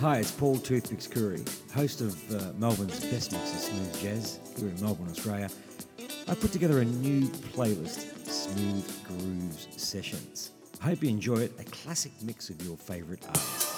[0.00, 1.42] Hi, it's Paul Toothpicks Curry,
[1.72, 5.48] host of uh, Melbourne's best mix of smooth jazz here in Melbourne, Australia.
[6.28, 10.50] I put together a new playlist, Smooth Grooves Sessions.
[10.80, 13.72] I hope you enjoy it, a classic mix of your favourite artists.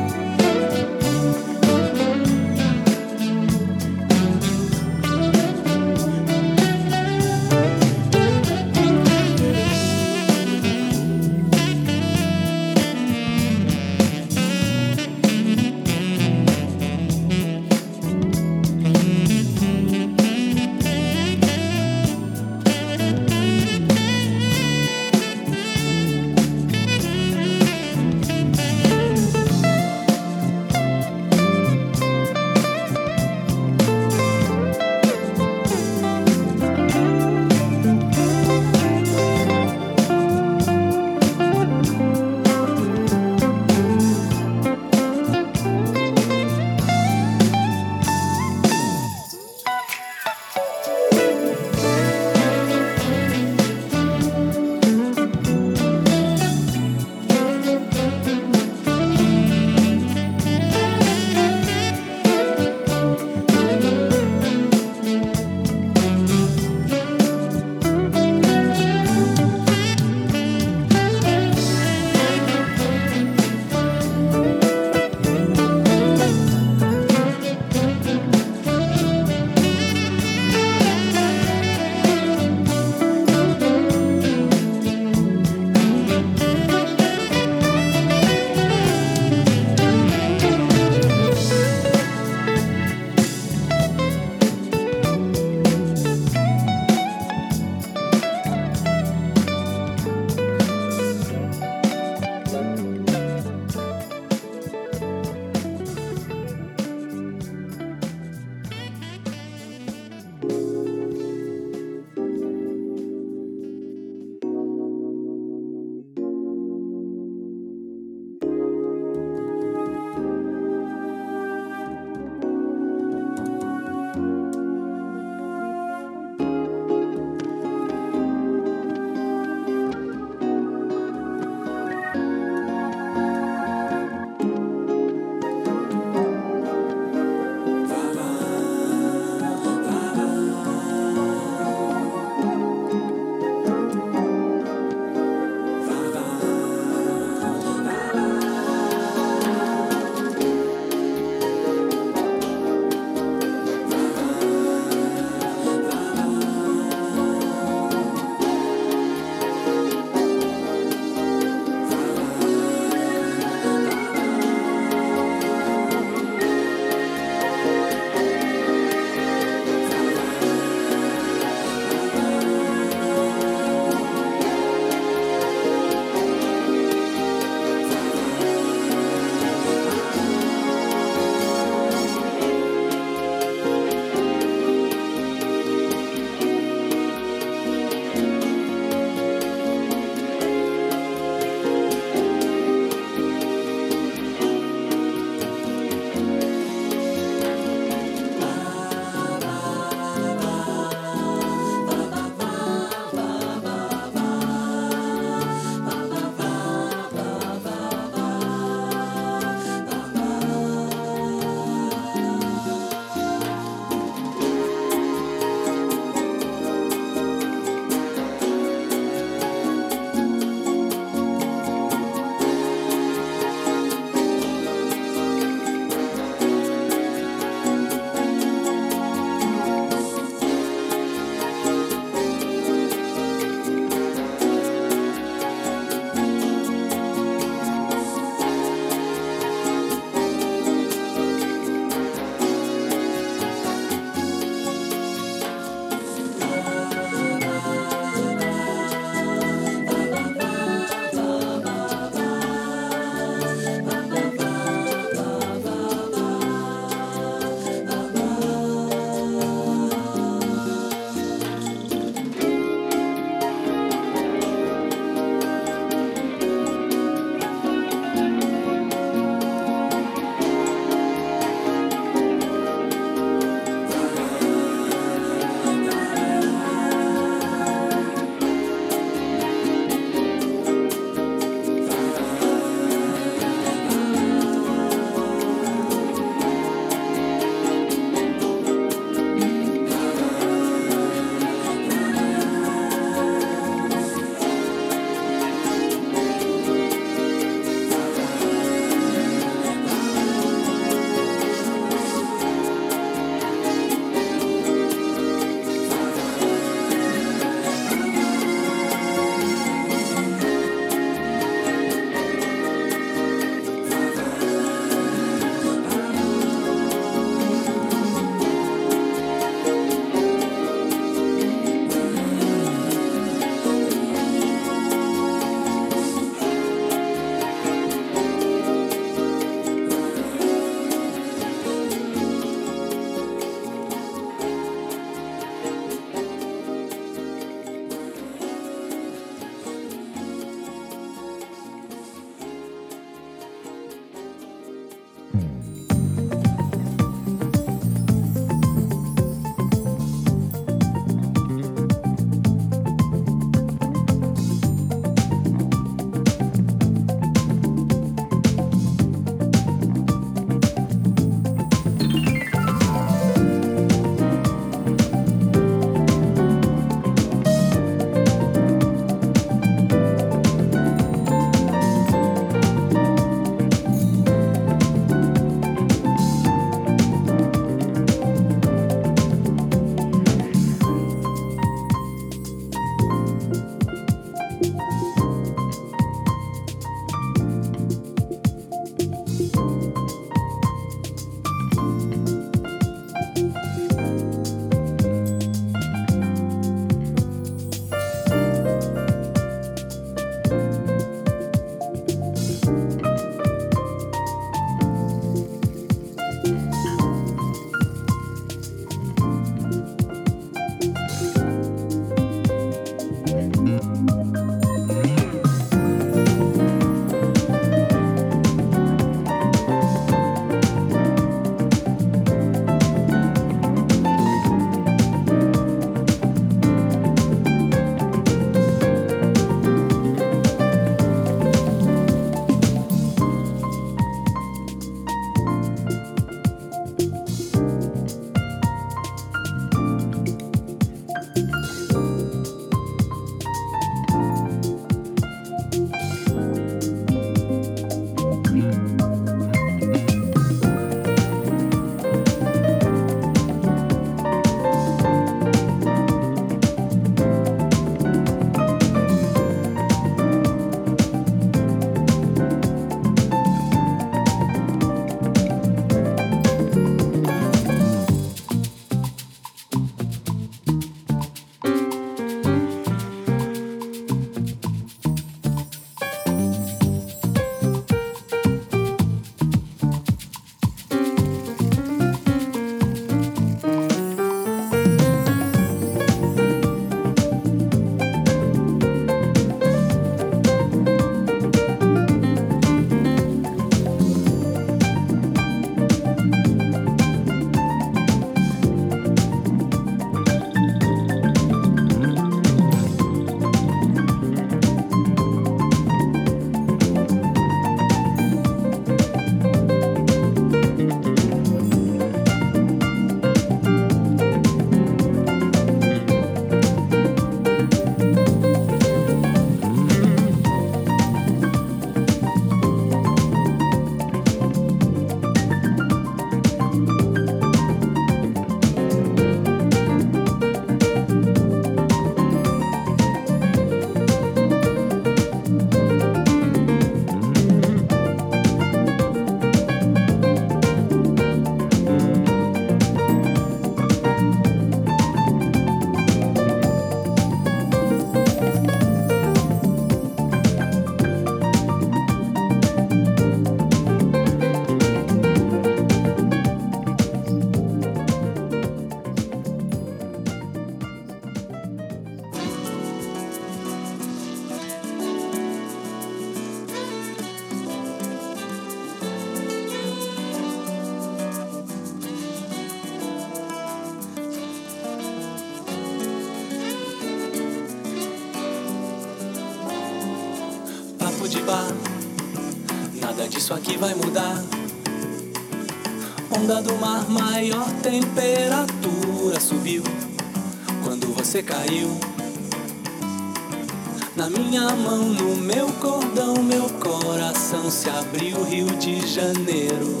[599.12, 600.00] Janeiro.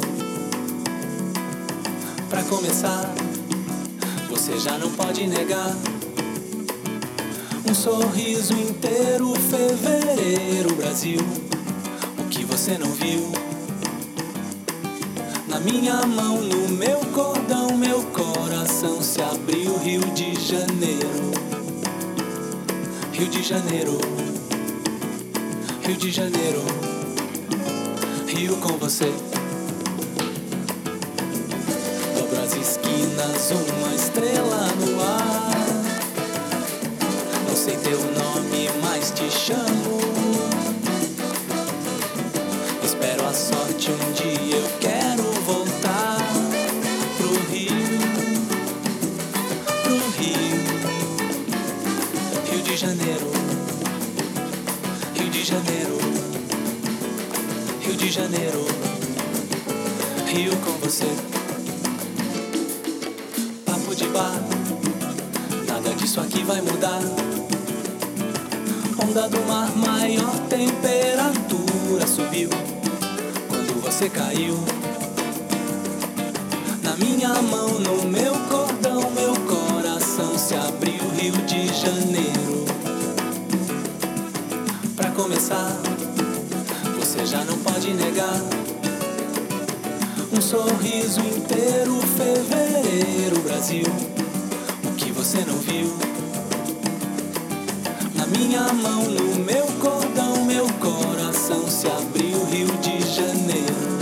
[2.30, 3.12] Pra começar,
[4.30, 5.76] você já não pode negar.
[7.68, 11.20] Um sorriso inteiro, fevereiro, Brasil.
[12.20, 13.30] O que você não viu?
[15.46, 21.32] Na minha mão, no meu cordão, meu coração se abriu, Rio de Janeiro.
[23.12, 23.98] Rio de Janeiro.
[25.82, 26.81] Rio de Janeiro.
[28.42, 29.04] Rio com você.
[32.16, 35.50] Dobro as esquinas, uma estrela no ar.
[37.46, 40.00] Não sei teu nome, mas te chamo.
[42.82, 46.18] Espero a sorte um dia eu quero voltar
[47.18, 48.00] pro Rio,
[49.84, 50.58] pro Rio,
[52.50, 53.30] Rio de Janeiro,
[55.14, 55.98] Rio de Janeiro,
[57.82, 58.64] Rio de Janeiro,
[60.26, 61.06] Rio com você.
[63.66, 64.40] Papo de bar,
[65.66, 67.00] nada disso aqui vai mudar.
[69.04, 72.50] Onda do mar, maior temperatura subiu
[73.48, 74.56] quando você caiu.
[76.84, 82.64] Na minha mão, no meu cordão, meu coração se abriu, Rio de Janeiro.
[84.94, 85.91] Pra começar,
[87.62, 88.40] pode negar.
[90.32, 93.86] Um sorriso inteiro, fevereiro, Brasil.
[94.84, 95.96] O que você não viu?
[98.14, 103.92] Na minha mão, no meu cordão, meu coração se abriu, Rio de Janeiro.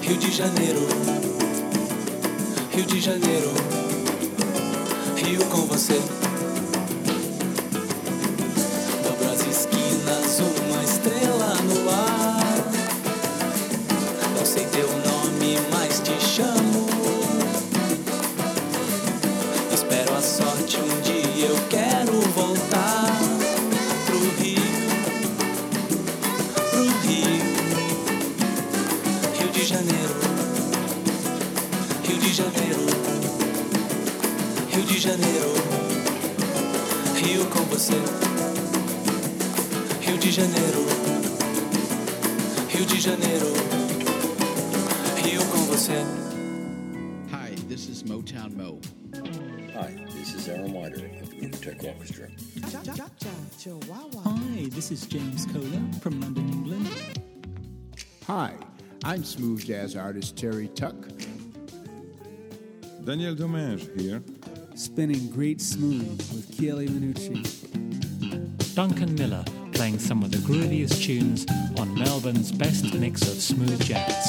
[0.00, 0.86] Rio de Janeiro.
[2.70, 3.52] Rio de Janeiro.
[5.16, 6.23] Rio com você.
[59.34, 60.94] Smooth jazz artist Terry Tuck.
[63.04, 64.22] Daniel Domingue here.
[64.76, 67.42] Spinning great smooth with Chieli Minucci.
[68.76, 71.46] Duncan Miller playing some of the grooviest tunes
[71.80, 74.23] on Melbourne's best mix of smooth jazz.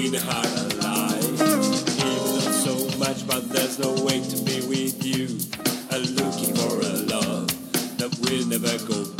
[0.00, 1.24] been hard alive.
[1.24, 5.26] Even so much, but there's no way to be with you.
[5.90, 7.48] I'm looking for a love
[7.98, 9.19] that will never go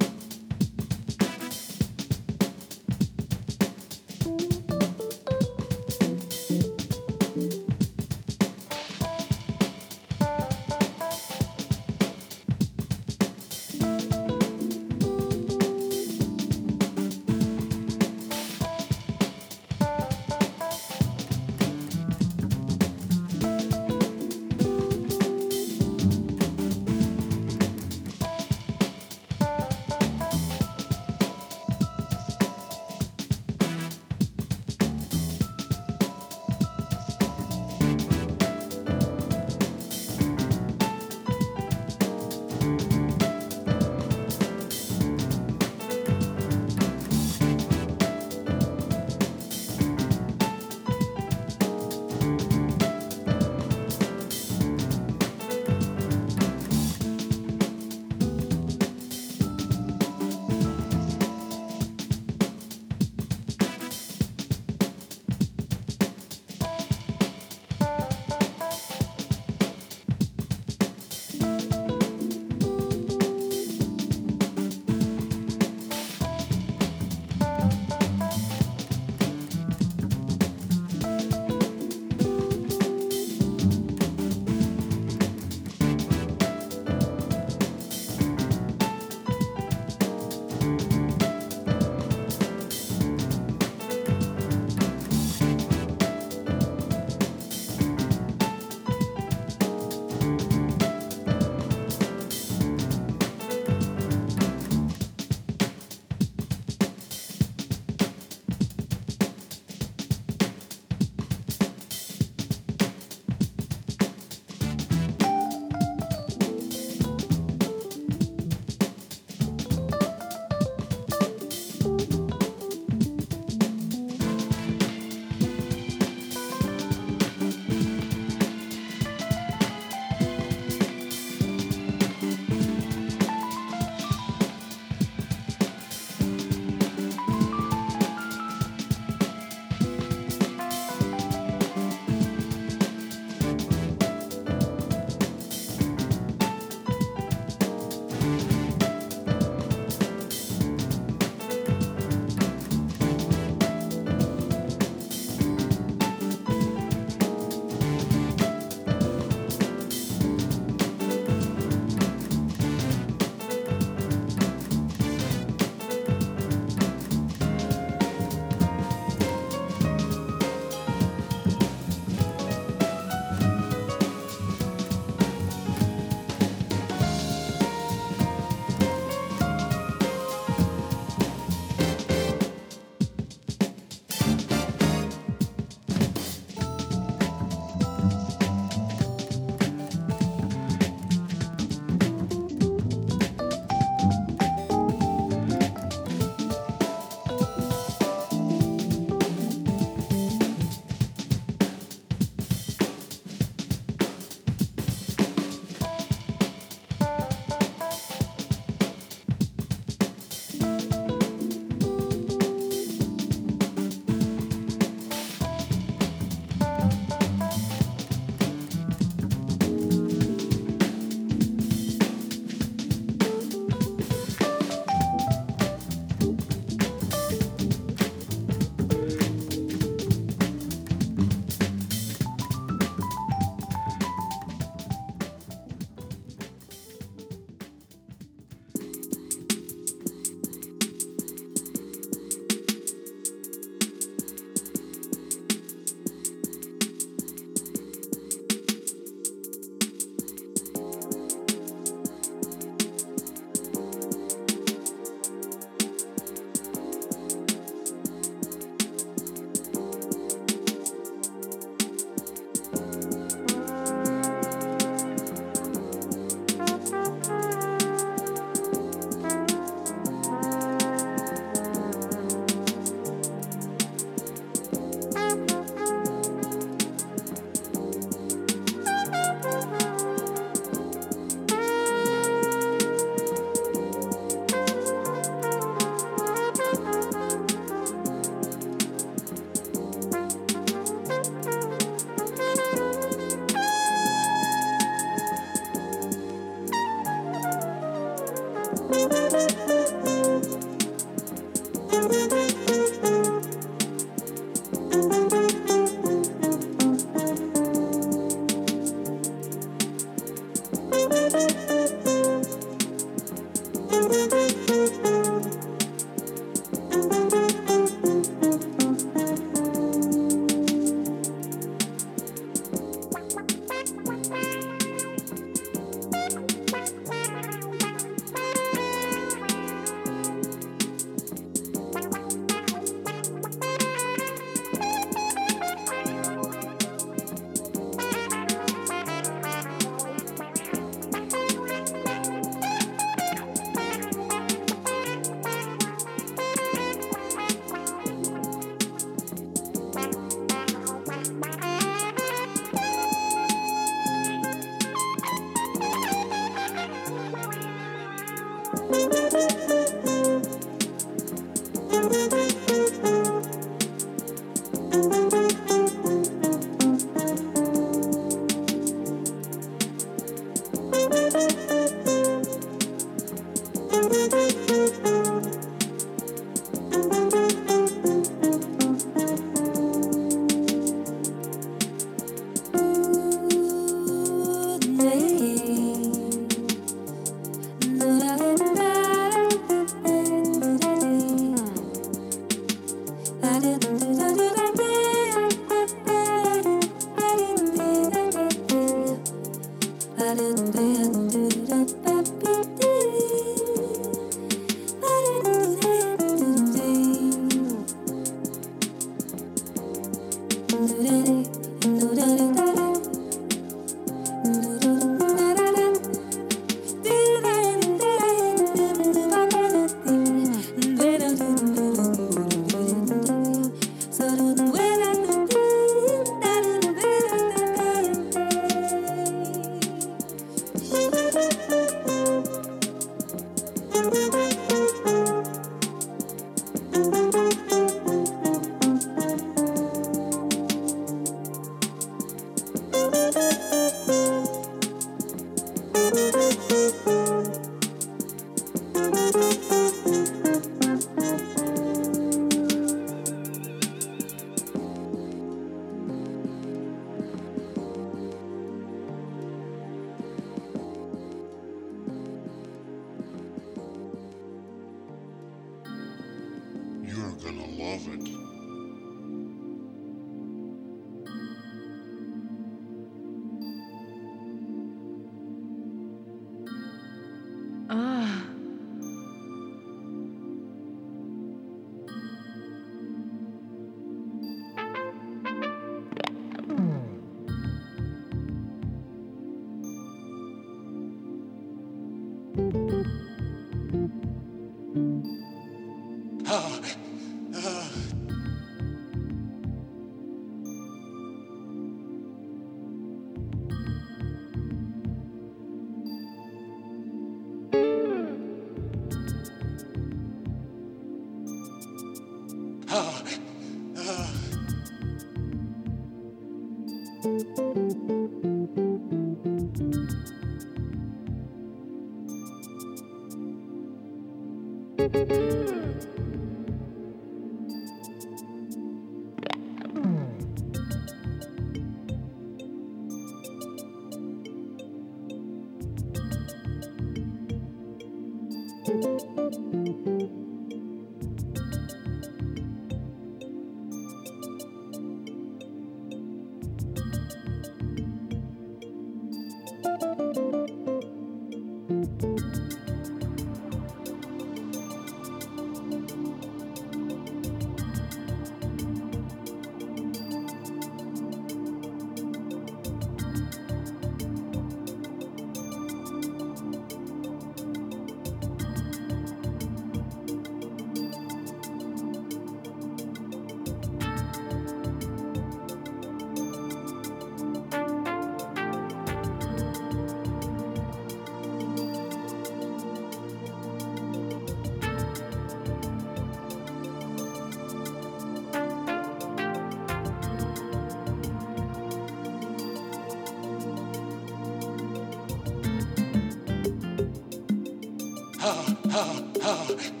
[599.53, 600.00] Oh.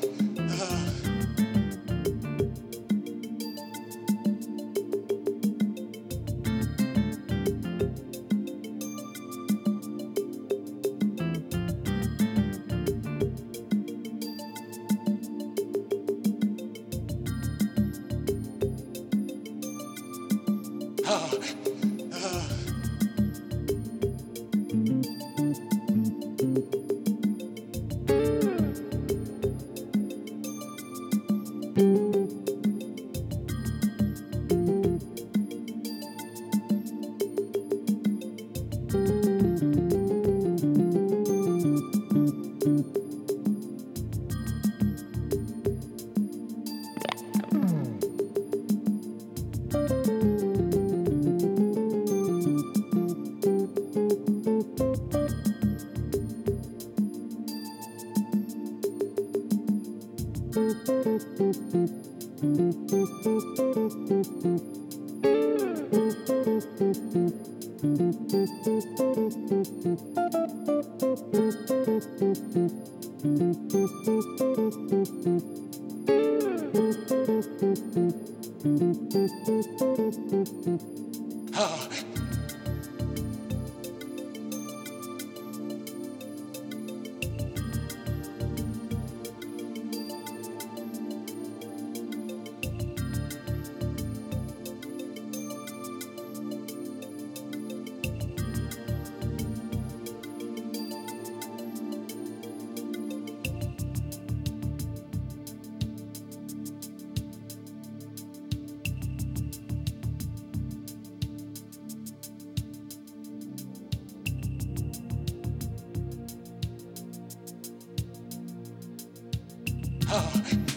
[120.13, 120.70] Oh.